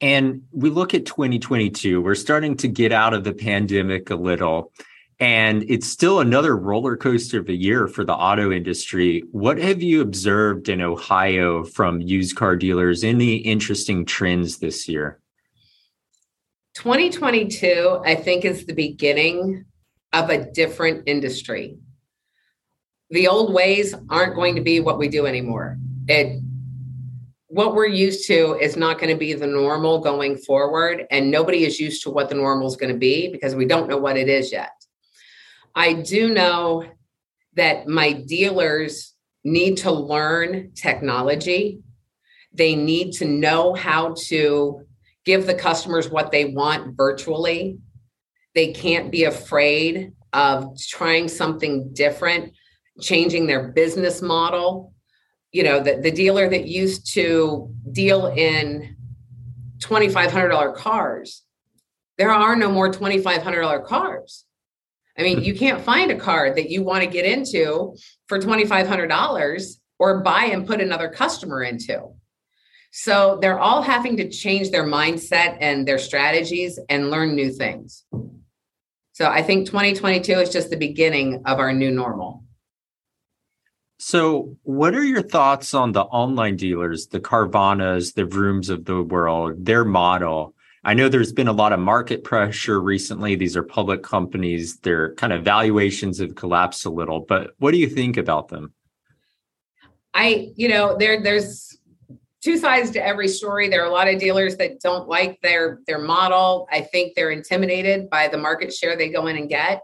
And 0.01 0.43
we 0.51 0.69
look 0.69 0.93
at 0.93 1.05
2022, 1.05 2.01
we're 2.01 2.15
starting 2.15 2.57
to 2.57 2.67
get 2.67 2.91
out 2.91 3.13
of 3.13 3.23
the 3.23 3.33
pandemic 3.33 4.09
a 4.09 4.15
little. 4.15 4.73
And 5.19 5.63
it's 5.69 5.87
still 5.87 6.19
another 6.19 6.57
roller 6.57 6.97
coaster 6.97 7.39
of 7.39 7.47
a 7.47 7.55
year 7.55 7.87
for 7.87 8.03
the 8.03 8.13
auto 8.13 8.51
industry. 8.51 9.23
What 9.31 9.57
have 9.59 9.81
you 9.81 10.01
observed 10.01 10.67
in 10.67 10.81
Ohio 10.81 11.63
from 11.63 12.01
used 12.01 12.35
car 12.35 12.57
dealers? 12.57 13.03
Any 13.03 13.35
interesting 13.37 14.03
trends 14.03 14.57
this 14.57 14.89
year? 14.89 15.19
2022, 16.75 18.01
I 18.03 18.15
think, 18.15 18.43
is 18.43 18.65
the 18.65 18.73
beginning 18.73 19.63
of 20.11 20.29
a 20.29 20.51
different 20.51 21.03
industry. 21.07 21.77
The 23.13 23.27
old 23.27 23.53
ways 23.53 23.93
aren't 24.09 24.35
going 24.35 24.55
to 24.55 24.61
be 24.61 24.79
what 24.79 24.97
we 24.97 25.07
do 25.07 25.25
anymore. 25.25 25.77
It 26.07 26.41
what 27.47 27.75
we're 27.75 27.85
used 27.85 28.25
to 28.25 28.57
is 28.59 28.75
not 28.75 28.97
going 28.97 29.11
to 29.11 29.19
be 29.19 29.33
the 29.33 29.45
normal 29.45 29.99
going 29.99 30.37
forward 30.37 31.05
and 31.11 31.29
nobody 31.29 31.65
is 31.65 31.79
used 31.79 32.01
to 32.01 32.09
what 32.09 32.27
the 32.27 32.33
normal 32.33 32.67
is 32.67 32.75
going 32.75 32.91
to 32.91 32.97
be 32.97 33.31
because 33.31 33.53
we 33.53 33.65
don't 33.65 33.87
know 33.87 33.97
what 33.97 34.17
it 34.17 34.27
is 34.27 34.51
yet 34.51 34.71
I 35.75 35.93
do 35.93 36.33
know 36.33 36.85
that 37.55 37.87
my 37.87 38.13
dealers 38.13 39.13
need 39.43 39.77
to 39.77 39.91
learn 39.91 40.71
technology. 40.73 41.79
They 42.53 42.75
need 42.75 43.13
to 43.13 43.25
know 43.25 43.73
how 43.73 44.15
to 44.27 44.85
give 45.25 45.45
the 45.45 45.55
customers 45.55 46.09
what 46.09 46.31
they 46.31 46.45
want 46.45 46.95
virtually. 46.95 47.79
They 48.53 48.73
can't 48.73 49.11
be 49.11 49.23
afraid 49.23 50.13
of 50.31 50.77
trying 50.77 51.27
something 51.27 51.93
different, 51.93 52.53
changing 53.01 53.47
their 53.47 53.69
business 53.69 54.21
model. 54.21 54.93
You 55.51 55.63
know, 55.63 55.79
the, 55.79 55.97
the 55.97 56.11
dealer 56.11 56.49
that 56.49 56.67
used 56.67 57.13
to 57.13 57.73
deal 57.91 58.27
in 58.27 58.95
$2,500 59.79 60.75
cars, 60.75 61.43
there 62.17 62.31
are 62.31 62.55
no 62.55 62.71
more 62.71 62.91
$2,500 62.91 63.85
cars. 63.85 64.45
I 65.17 65.21
mean, 65.21 65.39
hmm. 65.39 65.43
you 65.43 65.55
can't 65.55 65.81
find 65.81 66.11
a 66.11 66.17
car 66.17 66.53
that 66.53 66.69
you 66.69 66.83
want 66.83 67.03
to 67.03 67.09
get 67.09 67.25
into 67.25 67.95
for 68.27 68.39
$2,500 68.39 69.75
or 69.99 70.21
buy 70.21 70.45
and 70.45 70.67
put 70.67 70.81
another 70.81 71.09
customer 71.09 71.61
into. 71.63 72.13
So 72.91 73.39
they're 73.41 73.59
all 73.59 73.81
having 73.81 74.17
to 74.17 74.29
change 74.29 74.69
their 74.69 74.85
mindset 74.85 75.57
and 75.59 75.87
their 75.87 75.97
strategies 75.97 76.79
and 76.89 77.09
learn 77.09 77.35
new 77.35 77.51
things. 77.51 78.05
So 79.13 79.27
I 79.27 79.41
think 79.41 79.65
2022 79.65 80.33
is 80.33 80.49
just 80.51 80.69
the 80.69 80.77
beginning 80.77 81.41
of 81.45 81.59
our 81.59 81.73
new 81.73 81.89
normal. 81.89 82.42
So, 83.99 84.57
what 84.63 84.95
are 84.95 85.03
your 85.03 85.21
thoughts 85.21 85.73
on 85.73 85.91
the 85.91 86.01
online 86.01 86.55
dealers, 86.55 87.07
the 87.07 87.19
Carvanas, 87.19 88.13
the 88.13 88.25
Vrooms 88.25 88.69
of 88.69 88.85
the 88.85 89.01
world, 89.01 89.65
their 89.65 89.85
model? 89.85 90.55
I 90.83 90.93
know 90.93 91.07
there's 91.07 91.31
been 91.31 91.47
a 91.47 91.53
lot 91.53 91.71
of 91.71 91.79
market 91.79 92.23
pressure 92.23 92.81
recently. 92.81 93.35
These 93.35 93.55
are 93.55 93.63
public 93.63 94.03
companies. 94.03 94.77
Their 94.77 95.13
kind 95.15 95.31
of 95.31 95.45
valuations 95.45 96.19
have 96.19 96.35
collapsed 96.35 96.85
a 96.85 96.89
little, 96.89 97.21
but 97.21 97.51
what 97.59 97.71
do 97.71 97.77
you 97.77 97.87
think 97.87 98.17
about 98.17 98.49
them? 98.49 98.73
I, 100.13 100.51
you 100.55 100.67
know, 100.67 100.97
there 100.97 101.23
there's 101.23 101.77
two 102.43 102.57
sides 102.57 102.91
to 102.91 103.05
every 103.05 103.29
story. 103.29 103.69
There 103.69 103.81
are 103.83 103.89
a 103.89 103.93
lot 103.93 104.09
of 104.09 104.19
dealers 104.19 104.57
that 104.57 104.81
don't 104.81 105.07
like 105.07 105.39
their 105.41 105.79
their 105.87 105.99
model. 105.99 106.67
I 106.71 106.81
think 106.81 107.15
they're 107.15 107.31
intimidated 107.31 108.09
by 108.09 108.27
the 108.27 108.37
market 108.37 108.73
share 108.73 108.97
they 108.97 109.09
go 109.09 109.27
in 109.27 109.37
and 109.37 109.47
get. 109.47 109.81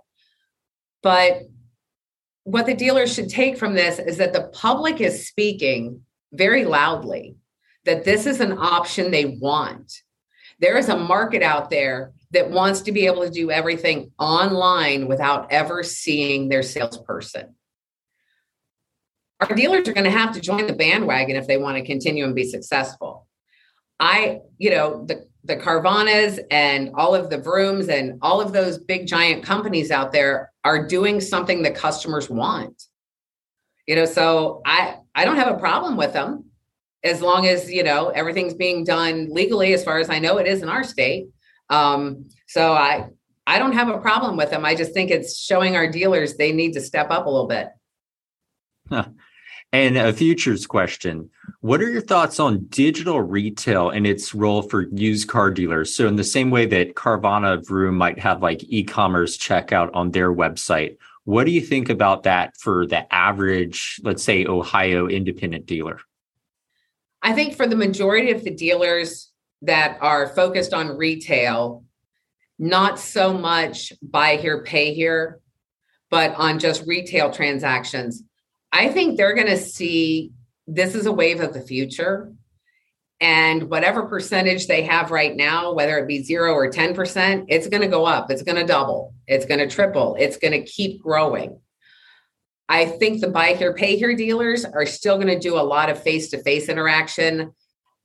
But 1.02 1.44
what 2.52 2.66
the 2.66 2.74
dealers 2.74 3.14
should 3.14 3.30
take 3.30 3.58
from 3.58 3.74
this 3.74 4.00
is 4.00 4.18
that 4.18 4.34
the 4.34 4.50
public 4.54 5.02
is 5.02 5.28
speaking 5.28 6.02
very 6.34 6.66
loudly 6.66 7.36
that 7.86 8.04
this 8.04 8.26
is 8.26 8.40
an 8.40 8.58
option 8.58 9.12
they 9.12 9.26
want 9.26 10.02
there 10.60 10.78
is 10.78 10.90
a 10.90 10.98
market 10.98 11.42
out 11.42 11.70
there 11.70 12.12
that 12.32 12.52
wants 12.52 12.82
to 12.82 12.92
be 12.92 13.06
able 13.06 13.24
to 13.24 13.30
do 13.30 13.50
everything 13.50 14.12
online 14.20 15.08
without 15.08 15.52
ever 15.52 15.84
seeing 15.84 16.50
their 16.50 16.64
salesperson. 16.64 17.56
Our 19.40 19.56
dealers 19.56 19.88
are 19.88 19.94
going 19.94 20.04
to 20.04 20.12
have 20.12 20.34
to 20.34 20.42
join 20.42 20.68
the 20.68 20.74
bandwagon 20.74 21.38
if 21.38 21.48
they 21.48 21.58
want 21.58 21.78
to 21.78 21.86
continue 21.86 22.26
and 22.26 22.36
be 22.36 22.44
successful. 22.44 23.26
I, 24.00 24.40
you 24.58 24.72
know, 24.72 25.06
the 25.06 25.28
the 25.44 25.56
Carvanas 25.56 26.40
and 26.52 26.92
all 26.96 27.16
of 27.16 27.30
the 27.30 27.38
Vrooms 27.38 27.90
and 27.90 28.20
all 28.22 28.42
of 28.42 28.52
those 28.52 28.78
big 28.78 29.08
giant 29.08 29.44
companies 29.44 29.92
out 29.92 30.12
there 30.12 30.52
are 30.64 30.88
doing 30.88 31.22
something 31.22 31.64
that 31.64 31.76
customers 31.76 32.30
want. 32.30 32.84
You 33.88 33.96
know, 33.96 34.06
so 34.06 34.62
I 34.66 34.98
I 35.16 35.26
don't 35.26 35.38
have 35.38 35.54
a 35.54 35.58
problem 35.58 35.98
with 35.98 36.14
them 36.14 36.50
as 37.04 37.22
long 37.22 37.48
as 37.48 37.72
you 37.72 37.84
know 37.84 38.10
everything's 38.10 38.54
being 38.54 38.84
done 38.84 39.30
legally 39.32 39.74
as 39.74 39.84
far 39.84 40.00
as 40.00 40.10
i 40.10 40.20
know 40.20 40.38
it 40.38 40.48
is 40.48 40.62
in 40.62 40.70
our 40.70 40.84
state 40.84 41.28
um, 41.70 42.26
so 42.48 42.74
i 42.74 43.08
i 43.48 43.60
don't 43.60 43.74
have 43.74 43.90
a 43.90 44.00
problem 44.00 44.38
with 44.38 44.50
them 44.50 44.66
i 44.66 44.76
just 44.76 44.94
think 44.94 45.12
it's 45.12 45.38
showing 45.38 45.76
our 45.76 45.90
dealers 45.90 46.36
they 46.36 46.52
need 46.52 46.74
to 46.74 46.82
step 46.82 47.10
up 47.10 47.26
a 47.26 47.30
little 47.30 47.48
bit 47.48 47.70
huh. 48.90 49.06
And 49.72 49.98
a 49.98 50.14
futures 50.14 50.66
question 50.66 51.30
what 51.62 51.82
are 51.82 51.90
your 51.90 52.02
thoughts 52.02 52.40
on 52.40 52.66
digital 52.68 53.22
retail 53.22 53.90
and 53.90 54.08
its 54.08 54.34
role 54.34 54.62
for 54.62 54.88
used 54.94 55.28
car 55.28 55.52
dealers? 55.52 55.94
So 55.94 56.08
in 56.08 56.16
the 56.16 56.24
same 56.24 56.52
way 56.52 56.66
that 56.68 56.96
carvana 56.96 57.66
vroom 57.66 57.98
might 57.98 58.18
have 58.20 58.42
like 58.42 58.64
e-commerce 58.70 59.38
checkout 59.38 59.90
on 59.94 60.12
their 60.12 60.34
website 60.34 60.98
what 61.30 61.44
do 61.44 61.52
you 61.52 61.62
think 61.62 61.90
about 61.90 62.24
that 62.24 62.58
for 62.58 62.88
the 62.88 63.14
average 63.14 64.00
let's 64.04 64.24
say 64.24 64.48
ohio 64.48 65.08
independent 65.08 65.68
dealer? 65.68 66.00
I 67.22 67.34
think 67.34 67.56
for 67.56 67.68
the 67.68 67.76
majority 67.76 68.32
of 68.32 68.44
the 68.44 68.50
dealers 68.50 69.32
that 69.62 70.00
are 70.02 70.30
focused 70.30 70.74
on 70.74 70.98
retail, 70.98 71.84
not 72.58 72.98
so 72.98 73.38
much 73.38 73.94
buy 74.02 74.38
here, 74.38 74.64
pay 74.64 74.96
here, 74.96 75.40
but 76.10 76.34
on 76.34 76.58
just 76.58 76.88
retail 76.88 77.30
transactions, 77.30 78.24
I 78.72 78.90
think 78.90 79.18
they're 79.18 79.36
going 79.36 79.48
to 79.48 79.58
see 79.58 80.32
this 80.68 80.96
is 80.96 81.06
a 81.06 81.12
wave 81.12 81.42
of 81.42 81.54
the 81.54 81.62
future. 81.62 82.34
And 83.22 83.70
whatever 83.70 84.04
percentage 84.04 84.68
they 84.68 84.84
have 84.84 85.12
right 85.12 85.36
now, 85.36 85.74
whether 85.74 85.98
it 85.98 86.08
be 86.08 86.24
zero 86.24 86.54
or 86.54 86.72
10%, 86.72 87.46
it's 87.50 87.68
going 87.68 87.82
to 87.82 87.88
go 87.88 88.06
up. 88.06 88.32
It's 88.32 88.44
going 88.44 88.56
to 88.56 88.66
double. 88.66 89.14
It's 89.28 89.46
going 89.46 89.60
to 89.60 89.68
triple. 89.68 90.16
It's 90.18 90.38
going 90.38 90.54
to 90.54 90.64
keep 90.64 91.02
growing. 91.02 91.60
I 92.70 92.86
think 92.86 93.20
the 93.20 93.28
buy 93.28 93.56
here, 93.56 93.74
pay 93.74 93.98
here 93.98 94.16
dealers 94.16 94.64
are 94.64 94.86
still 94.86 95.16
going 95.16 95.28
to 95.28 95.40
do 95.40 95.58
a 95.58 95.62
lot 95.62 95.90
of 95.90 96.02
face 96.02 96.30
to 96.30 96.42
face 96.44 96.70
interaction. 96.70 97.52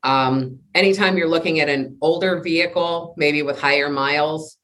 Um, 0.03 0.61
anytime 0.75 1.17
you're 1.17 1.29
looking 1.29 1.61
at 1.61 1.69
an 1.69 1.99
older 2.01 2.41
vehicle, 2.41 3.15
maybe 3.17 3.43
with 3.43 3.61
higher 3.61 3.91
miles, 3.91 4.57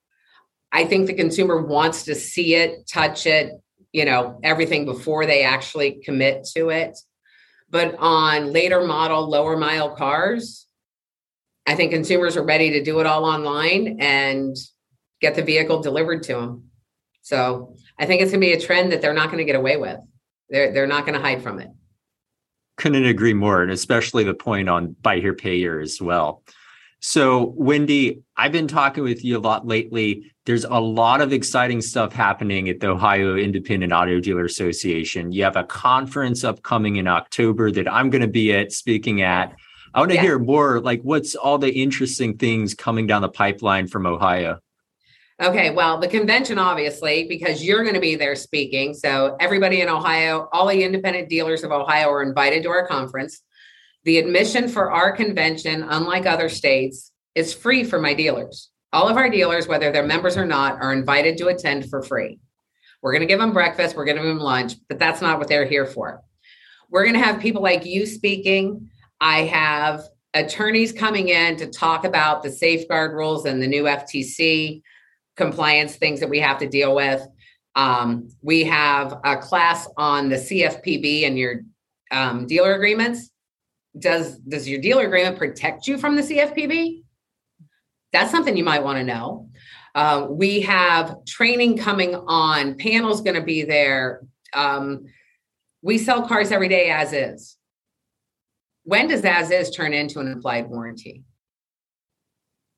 I 0.73 0.85
think 0.85 1.07
the 1.07 1.15
consumer 1.15 1.63
wants 1.63 2.05
to 2.05 2.15
see 2.15 2.55
it, 2.55 2.89
touch 2.89 3.27
it, 3.27 3.53
you 3.93 4.05
know, 4.05 4.39
everything 4.43 4.85
before 4.85 5.27
they 5.27 5.43
actually 5.43 6.01
commit 6.05 6.47
to 6.55 6.71
it. 6.71 6.99
But 7.71 7.97
on 7.99 8.53
later 8.53 8.85
model, 8.85 9.29
lower 9.29 9.57
mile 9.57 9.95
cars, 9.95 10.67
I 11.67 11.75
think 11.75 11.93
consumers 11.93 12.37
are 12.37 12.45
ready 12.45 12.71
to 12.71 12.83
do 12.83 13.01
it 13.01 13.07
all 13.07 13.25
online 13.25 13.99
and 14.01 14.57
get 15.21 15.35
the 15.35 15.43
vehicle 15.43 15.81
delivered 15.81 16.23
to 16.25 16.35
them. 16.35 16.65
So 17.23 17.77
I 17.99 18.07
think 18.07 18.23
it's 18.23 18.31
going 18.31 18.41
to 18.41 18.47
be 18.47 18.53
a 18.53 18.61
trend 18.61 18.93
that 18.93 19.03
they're 19.03 19.15
not 19.15 19.27
going 19.27 19.39
to 19.39 19.45
get 19.45 19.57
away 19.57 19.77
with. 19.77 19.99
They're 20.49 20.73
they're 20.73 20.87
not 20.87 21.07
going 21.07 21.15
to 21.15 21.25
hide 21.25 21.43
from 21.43 21.61
it. 21.61 21.69
Couldn't 22.77 23.05
agree 23.05 23.35
more, 23.35 23.63
and 23.63 23.71
especially 23.71 24.25
the 24.25 24.35
point 24.35 24.69
on 24.69 24.97
buy 25.01 25.21
here, 25.21 25.35
pay 25.35 25.59
here 25.59 25.81
as 25.81 26.01
well. 26.01 26.43
So, 27.01 27.55
Wendy, 27.57 28.23
I've 28.37 28.53
been 28.53 28.69
talking 28.69 29.05
with 29.05 29.25
you 29.25 29.39
a 29.39 29.41
lot 29.41 29.67
lately. 29.67 30.33
There's 30.51 30.65
a 30.65 30.81
lot 30.81 31.21
of 31.21 31.33
exciting 31.33 31.81
stuff 31.81 32.13
happening 32.13 32.69
at 32.69 32.81
the 32.81 32.89
Ohio 32.89 33.37
Independent 33.37 33.93
Auto 33.93 34.19
Dealer 34.19 34.45
Association. 34.45 35.31
You 35.31 35.45
have 35.45 35.55
a 35.55 35.63
conference 35.63 36.43
upcoming 36.43 36.97
in 36.97 37.07
October 37.07 37.71
that 37.71 37.87
I'm 37.89 38.11
going 38.11 38.23
to 38.23 38.27
be 38.27 38.53
at 38.53 38.73
speaking 38.73 39.23
at. 39.23 39.55
I 39.95 40.01
want 40.01 40.11
to 40.11 40.17
yeah. 40.17 40.23
hear 40.23 40.41
more 40.41 40.81
like 40.81 41.03
what's 41.03 41.37
all 41.37 41.59
the 41.59 41.71
interesting 41.71 42.37
things 42.37 42.75
coming 42.75 43.07
down 43.07 43.23
the 43.23 43.29
pipeline 43.29 43.87
from 43.87 44.07
Ohio? 44.07 44.59
Okay, 45.41 45.71
well, 45.71 46.01
the 46.01 46.09
convention, 46.09 46.59
obviously, 46.59 47.29
because 47.29 47.63
you're 47.63 47.85
going 47.85 47.95
to 47.95 48.01
be 48.01 48.17
there 48.17 48.35
speaking. 48.35 48.93
So, 48.93 49.37
everybody 49.39 49.83
in 49.83 49.89
Ohio, 49.89 50.49
all 50.53 50.67
the 50.67 50.83
independent 50.83 51.29
dealers 51.29 51.63
of 51.63 51.71
Ohio 51.71 52.11
are 52.11 52.25
invited 52.25 52.65
to 52.65 52.71
our 52.71 52.89
conference. 52.89 53.41
The 54.03 54.19
admission 54.19 54.69
for 54.69 54.91
our 54.91 55.13
convention, 55.13 55.85
unlike 55.85 56.27
other 56.27 56.49
states, 56.49 57.13
is 57.37 57.55
free 57.55 57.85
for 57.85 58.01
my 58.01 58.15
dealers. 58.15 58.70
All 58.93 59.09
of 59.09 59.17
our 59.17 59.31
dealers, 59.31 59.69
whether 59.69 59.93
they're 59.93 60.07
members 60.07 60.37
or 60.37 60.45
not, 60.45 60.81
are 60.83 60.93
invited 60.93 61.39
to 61.39 61.49
attend 61.49 61.89
for 61.89 62.03
free. 62.03 62.41
We're 63.03 63.13
going 63.13 63.23
to 63.23 63.27
give 63.27 63.39
them 63.39 63.53
breakfast, 63.53 63.97
we're 63.97 64.05
going 64.05 64.17
to 64.17 64.23
give 64.23 64.29
them 64.29 64.41
lunch, 64.41 64.75
but 64.89 64.99
that's 64.99 65.23
not 65.23 65.39
what 65.39 65.49
they're 65.49 65.65
here 65.65 65.87
for. 65.87 66.23
We're 66.91 67.05
going 67.05 67.15
to 67.15 67.25
have 67.25 67.41
people 67.41 67.63
like 67.63 67.87
you 67.87 68.05
speaking. 68.05 68.91
I 69.21 69.43
have 69.43 70.03
attorneys 70.35 70.93
coming 70.93 71.29
in 71.29 71.57
to 71.57 71.67
talk 71.67 72.05
about 72.05 72.43
the 72.43 72.51
safeguard 72.51 73.13
rules 73.13 73.47
and 73.47 73.63
the 73.63 73.67
new 73.67 73.85
FTC 73.85 74.83
compliance 75.37 75.97
things 75.97 76.21
that 76.21 76.29
we 76.29 76.41
have 76.41 76.59
to 76.59 76.69
deal 76.69 76.95
with. 76.95 77.27
Um, 77.77 78.29
we 78.43 78.65
have 78.65 79.21
a 79.25 79.37
class 79.37 79.89
on 79.97 80.29
the 80.29 80.37
CFPB 80.37 81.27
and 81.27 81.39
your 81.39 81.63
um, 82.11 82.47
dealer 82.47 82.75
agreements. 82.75 83.31
Does 83.99 84.39
does 84.39 84.69
your 84.69 84.81
dealer 84.81 85.07
agreement 85.07 85.39
protect 85.39 85.87
you 85.87 85.99
from 85.99 86.17
the 86.17 86.23
CFPB? 86.23 87.03
That's 88.13 88.31
something 88.31 88.57
you 88.57 88.65
might 88.65 88.83
want 88.83 88.99
to 88.99 89.05
know. 89.05 89.49
Uh, 89.95 90.27
we 90.29 90.61
have 90.63 91.25
training 91.25 91.79
coming 91.79 92.15
on, 92.15 92.77
panels 92.77 93.23
going 93.23 93.37
to 93.37 93.43
be 93.43 93.65
there. 93.65 94.23
Um, 94.55 95.07
we 95.83 95.99
sell 95.99 96.27
cars 96.27 96.53
every 96.53 96.69
day 96.69 96.91
as 96.91 97.13
is. 97.13 97.57
When 98.85 99.09
does 99.09 99.25
as 99.25 99.51
is 99.51 99.71
turn 99.71 99.93
into 99.93 100.21
an 100.21 100.29
implied 100.29 100.69
warranty? 100.69 101.25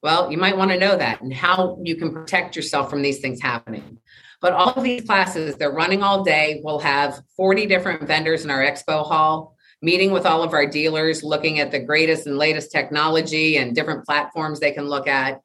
Well, 0.03 0.33
you 0.33 0.39
might 0.39 0.57
want 0.57 0.73
to 0.73 0.79
know 0.79 0.97
that 0.97 1.21
and 1.21 1.33
how 1.33 1.79
you 1.83 1.97
can 1.97 2.13
protect 2.13 2.57
yourself 2.57 2.91
from 2.91 3.03
these 3.03 3.21
things 3.21 3.41
happening. 3.41 3.99
But 4.41 4.53
all 4.53 4.73
of 4.73 4.83
these 4.83 5.05
classes, 5.05 5.55
they're 5.55 5.71
running 5.71 6.03
all 6.03 6.25
day. 6.25 6.61
We'll 6.65 6.81
have 6.81 7.23
40 7.37 7.67
different 7.67 8.09
vendors 8.09 8.45
in 8.45 8.51
our 8.51 8.59
expo 8.59 9.07
hall, 9.07 9.57
meeting 9.83 10.13
with 10.13 10.25
all 10.25 10.43
of 10.43 10.53
our 10.53 10.67
dealers, 10.67 11.23
looking 11.25 11.59
at 11.59 11.73
the 11.73 11.81
greatest 11.81 12.27
and 12.27 12.39
latest 12.39 12.71
technology 12.71 13.57
and 13.57 13.75
different 13.75 14.07
platforms 14.07 14.61
they 14.61 14.71
can 14.71 14.89
look 14.89 15.09
at. 15.09 15.41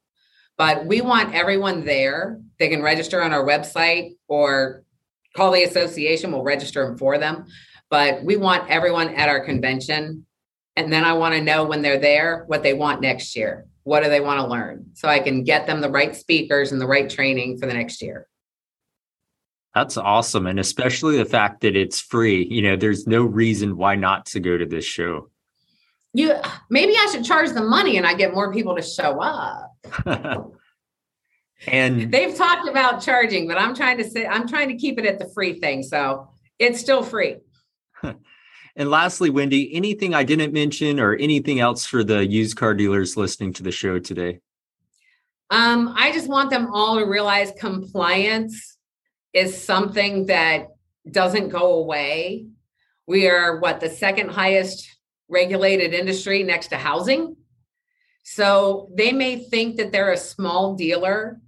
But 0.58 0.86
we 0.86 1.02
want 1.02 1.34
everyone 1.34 1.84
there. 1.84 2.40
They 2.60 2.70
can 2.70 2.82
register 2.82 3.22
on 3.22 3.34
our 3.34 3.46
website 3.46 4.16
or 4.28 4.84
call 5.36 5.52
the 5.52 5.64
association. 5.64 6.32
We'll 6.32 6.44
register 6.44 6.86
them 6.86 6.98
for 6.98 7.18
them. 7.18 7.46
But 7.90 8.24
we 8.24 8.38
want 8.38 8.70
everyone 8.70 9.10
at 9.10 9.30
our 9.30 9.44
convention. 9.44 10.26
And 10.76 10.94
then 10.94 11.04
I 11.04 11.14
want 11.14 11.36
to 11.36 11.42
know 11.42 11.64
when 11.64 11.82
they're 11.82 12.00
there 12.00 12.44
what 12.48 12.64
they 12.64 12.74
want 12.74 13.02
next 13.02 13.36
year. 13.36 13.66
What 13.84 14.04
do 14.04 14.10
they 14.10 14.20
want 14.20 14.42
to 14.42 14.48
learn? 14.48 14.92
So 14.94 15.08
I 15.08 15.20
can 15.20 15.44
get 15.44 15.66
them 15.66 15.82
the 15.82 15.90
right 15.90 16.16
speakers 16.16 16.72
and 16.72 16.82
the 16.82 16.88
right 16.88 17.10
training 17.10 17.58
for 17.58 17.66
the 17.66 17.74
next 17.74 18.02
year. 18.02 18.28
That's 19.78 19.96
awesome. 19.96 20.48
And 20.48 20.60
especially 20.60 21.18
the 21.18 21.26
fact 21.26 21.62
that 21.62 21.76
it's 21.76 22.02
free. 22.02 22.48
You 22.50 22.64
know, 22.64 22.76
there's 22.76 23.06
no 23.06 23.22
reason 23.22 23.78
why 23.78 23.94
not 23.94 24.26
to 24.28 24.40
go 24.40 24.58
to 24.58 24.66
this 24.66 24.84
show. 24.84 25.30
You 26.14 26.34
maybe 26.72 26.94
I 26.98 27.08
should 27.12 27.24
charge 27.24 27.52
the 27.52 27.62
money 27.62 27.98
and 27.98 28.08
I 28.08 28.16
get 28.16 28.34
more 28.34 28.52
people 28.52 28.76
to 28.76 28.82
show 28.82 29.22
up. 29.22 29.78
and 31.68 32.12
they've 32.12 32.34
talked 32.34 32.68
about 32.68 33.04
charging, 33.04 33.48
but 33.48 33.60
I'm 33.60 33.76
trying 33.76 34.00
to 34.00 34.10
say 34.10 34.26
I'm 34.26 34.48
trying 34.48 34.70
to 34.70 34.78
keep 34.78 34.98
it 34.98 35.06
at 35.06 35.20
the 35.20 35.30
free 35.30 35.60
thing. 35.60 35.84
So 35.84 36.28
it's 36.58 36.80
still 36.80 37.04
free. 37.04 37.36
and 38.02 38.90
lastly, 38.90 39.30
Wendy, 39.30 39.72
anything 39.76 40.16
I 40.16 40.24
didn't 40.24 40.54
mention 40.54 41.00
or 41.00 41.14
anything 41.14 41.60
else 41.60 41.86
for 41.86 42.04
the 42.04 42.26
used 42.26 42.58
car 42.58 42.74
dealers 42.74 43.16
listening 43.16 43.54
to 43.54 43.62
the 43.62 43.72
show 43.72 44.00
today? 44.00 44.40
Um, 45.52 45.94
I 45.96 46.12
just 46.14 46.28
want 46.28 46.50
them 46.50 46.74
all 46.74 46.98
to 46.98 47.06
realize 47.06 47.52
compliance 47.60 48.77
is 49.34 49.64
something 49.64 50.28
that 50.28 50.68
doesn't 51.10 51.50
go 51.50 51.76
away. 51.76 52.48
We 53.08 53.28
are 53.28 53.60
what 53.60 53.80
the 53.80 53.90
second 53.90 54.30
highest 54.30 54.88
regulated 55.30 55.94
industry 55.94 56.44
next 56.44 56.68
to 56.68 56.78
housing. 56.78 57.36
So 58.24 58.90
they 58.96 59.12
may 59.12 59.38
think 59.38 59.78
that 59.78 59.92
they're 59.92 60.12
a 60.12 60.18
small 60.18 60.76
dealer. 60.76 61.40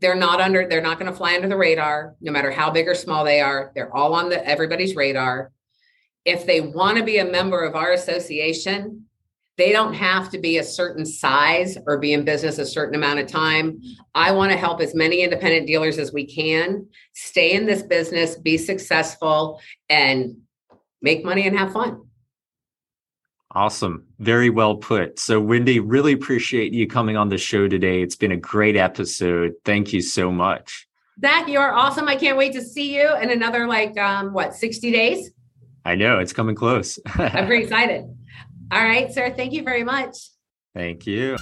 They're 0.00 0.14
not 0.14 0.40
under, 0.40 0.68
they're 0.68 0.82
not 0.82 0.98
going 0.98 1.10
to 1.10 1.16
fly 1.16 1.34
under 1.34 1.48
the 1.48 1.56
radar, 1.56 2.16
no 2.20 2.32
matter 2.32 2.50
how 2.50 2.70
big 2.70 2.88
or 2.88 2.94
small 2.94 3.24
they 3.24 3.40
are. 3.40 3.72
They're 3.74 3.94
all 3.94 4.14
on 4.14 4.28
the 4.28 4.46
everybody's 4.46 4.96
radar. 4.96 5.52
If 6.24 6.46
they 6.46 6.60
want 6.60 6.98
to 6.98 7.04
be 7.04 7.18
a 7.18 7.24
member 7.24 7.64
of 7.64 7.74
our 7.74 7.92
association, 7.92 9.06
they 9.60 9.72
don't 9.72 9.92
have 9.92 10.30
to 10.30 10.38
be 10.38 10.56
a 10.56 10.64
certain 10.64 11.04
size 11.04 11.76
or 11.86 11.98
be 11.98 12.14
in 12.14 12.24
business 12.24 12.56
a 12.56 12.64
certain 12.64 12.94
amount 12.94 13.18
of 13.18 13.26
time. 13.26 13.78
I 14.14 14.32
want 14.32 14.52
to 14.52 14.56
help 14.56 14.80
as 14.80 14.94
many 14.94 15.20
independent 15.20 15.66
dealers 15.66 15.98
as 15.98 16.14
we 16.14 16.24
can 16.24 16.86
stay 17.12 17.52
in 17.52 17.66
this 17.66 17.82
business, 17.82 18.36
be 18.36 18.56
successful, 18.56 19.60
and 19.90 20.38
make 21.02 21.26
money 21.26 21.46
and 21.46 21.58
have 21.58 21.74
fun. 21.74 22.06
Awesome. 23.50 24.06
Very 24.18 24.48
well 24.48 24.76
put. 24.76 25.18
So, 25.18 25.38
Wendy, 25.38 25.78
really 25.78 26.12
appreciate 26.12 26.72
you 26.72 26.86
coming 26.86 27.18
on 27.18 27.28
the 27.28 27.36
show 27.36 27.68
today. 27.68 28.00
It's 28.00 28.16
been 28.16 28.32
a 28.32 28.38
great 28.38 28.76
episode. 28.76 29.52
Thank 29.66 29.92
you 29.92 30.00
so 30.00 30.32
much. 30.32 30.88
Zach, 31.20 31.48
you're 31.48 31.70
awesome. 31.70 32.08
I 32.08 32.16
can't 32.16 32.38
wait 32.38 32.54
to 32.54 32.62
see 32.62 32.96
you 32.96 33.14
in 33.16 33.28
another, 33.30 33.66
like, 33.66 33.98
um, 33.98 34.32
what, 34.32 34.54
60 34.54 34.90
days? 34.90 35.32
I 35.84 35.96
know 35.96 36.18
it's 36.18 36.32
coming 36.32 36.54
close. 36.54 36.98
I'm 37.14 37.46
pretty 37.46 37.64
excited. 37.64 38.06
All 38.70 38.82
right, 38.82 39.12
sir. 39.12 39.30
Thank 39.30 39.52
you 39.52 39.62
very 39.62 39.84
much. 39.84 40.30
Thank 40.74 41.06
you. 41.06 41.36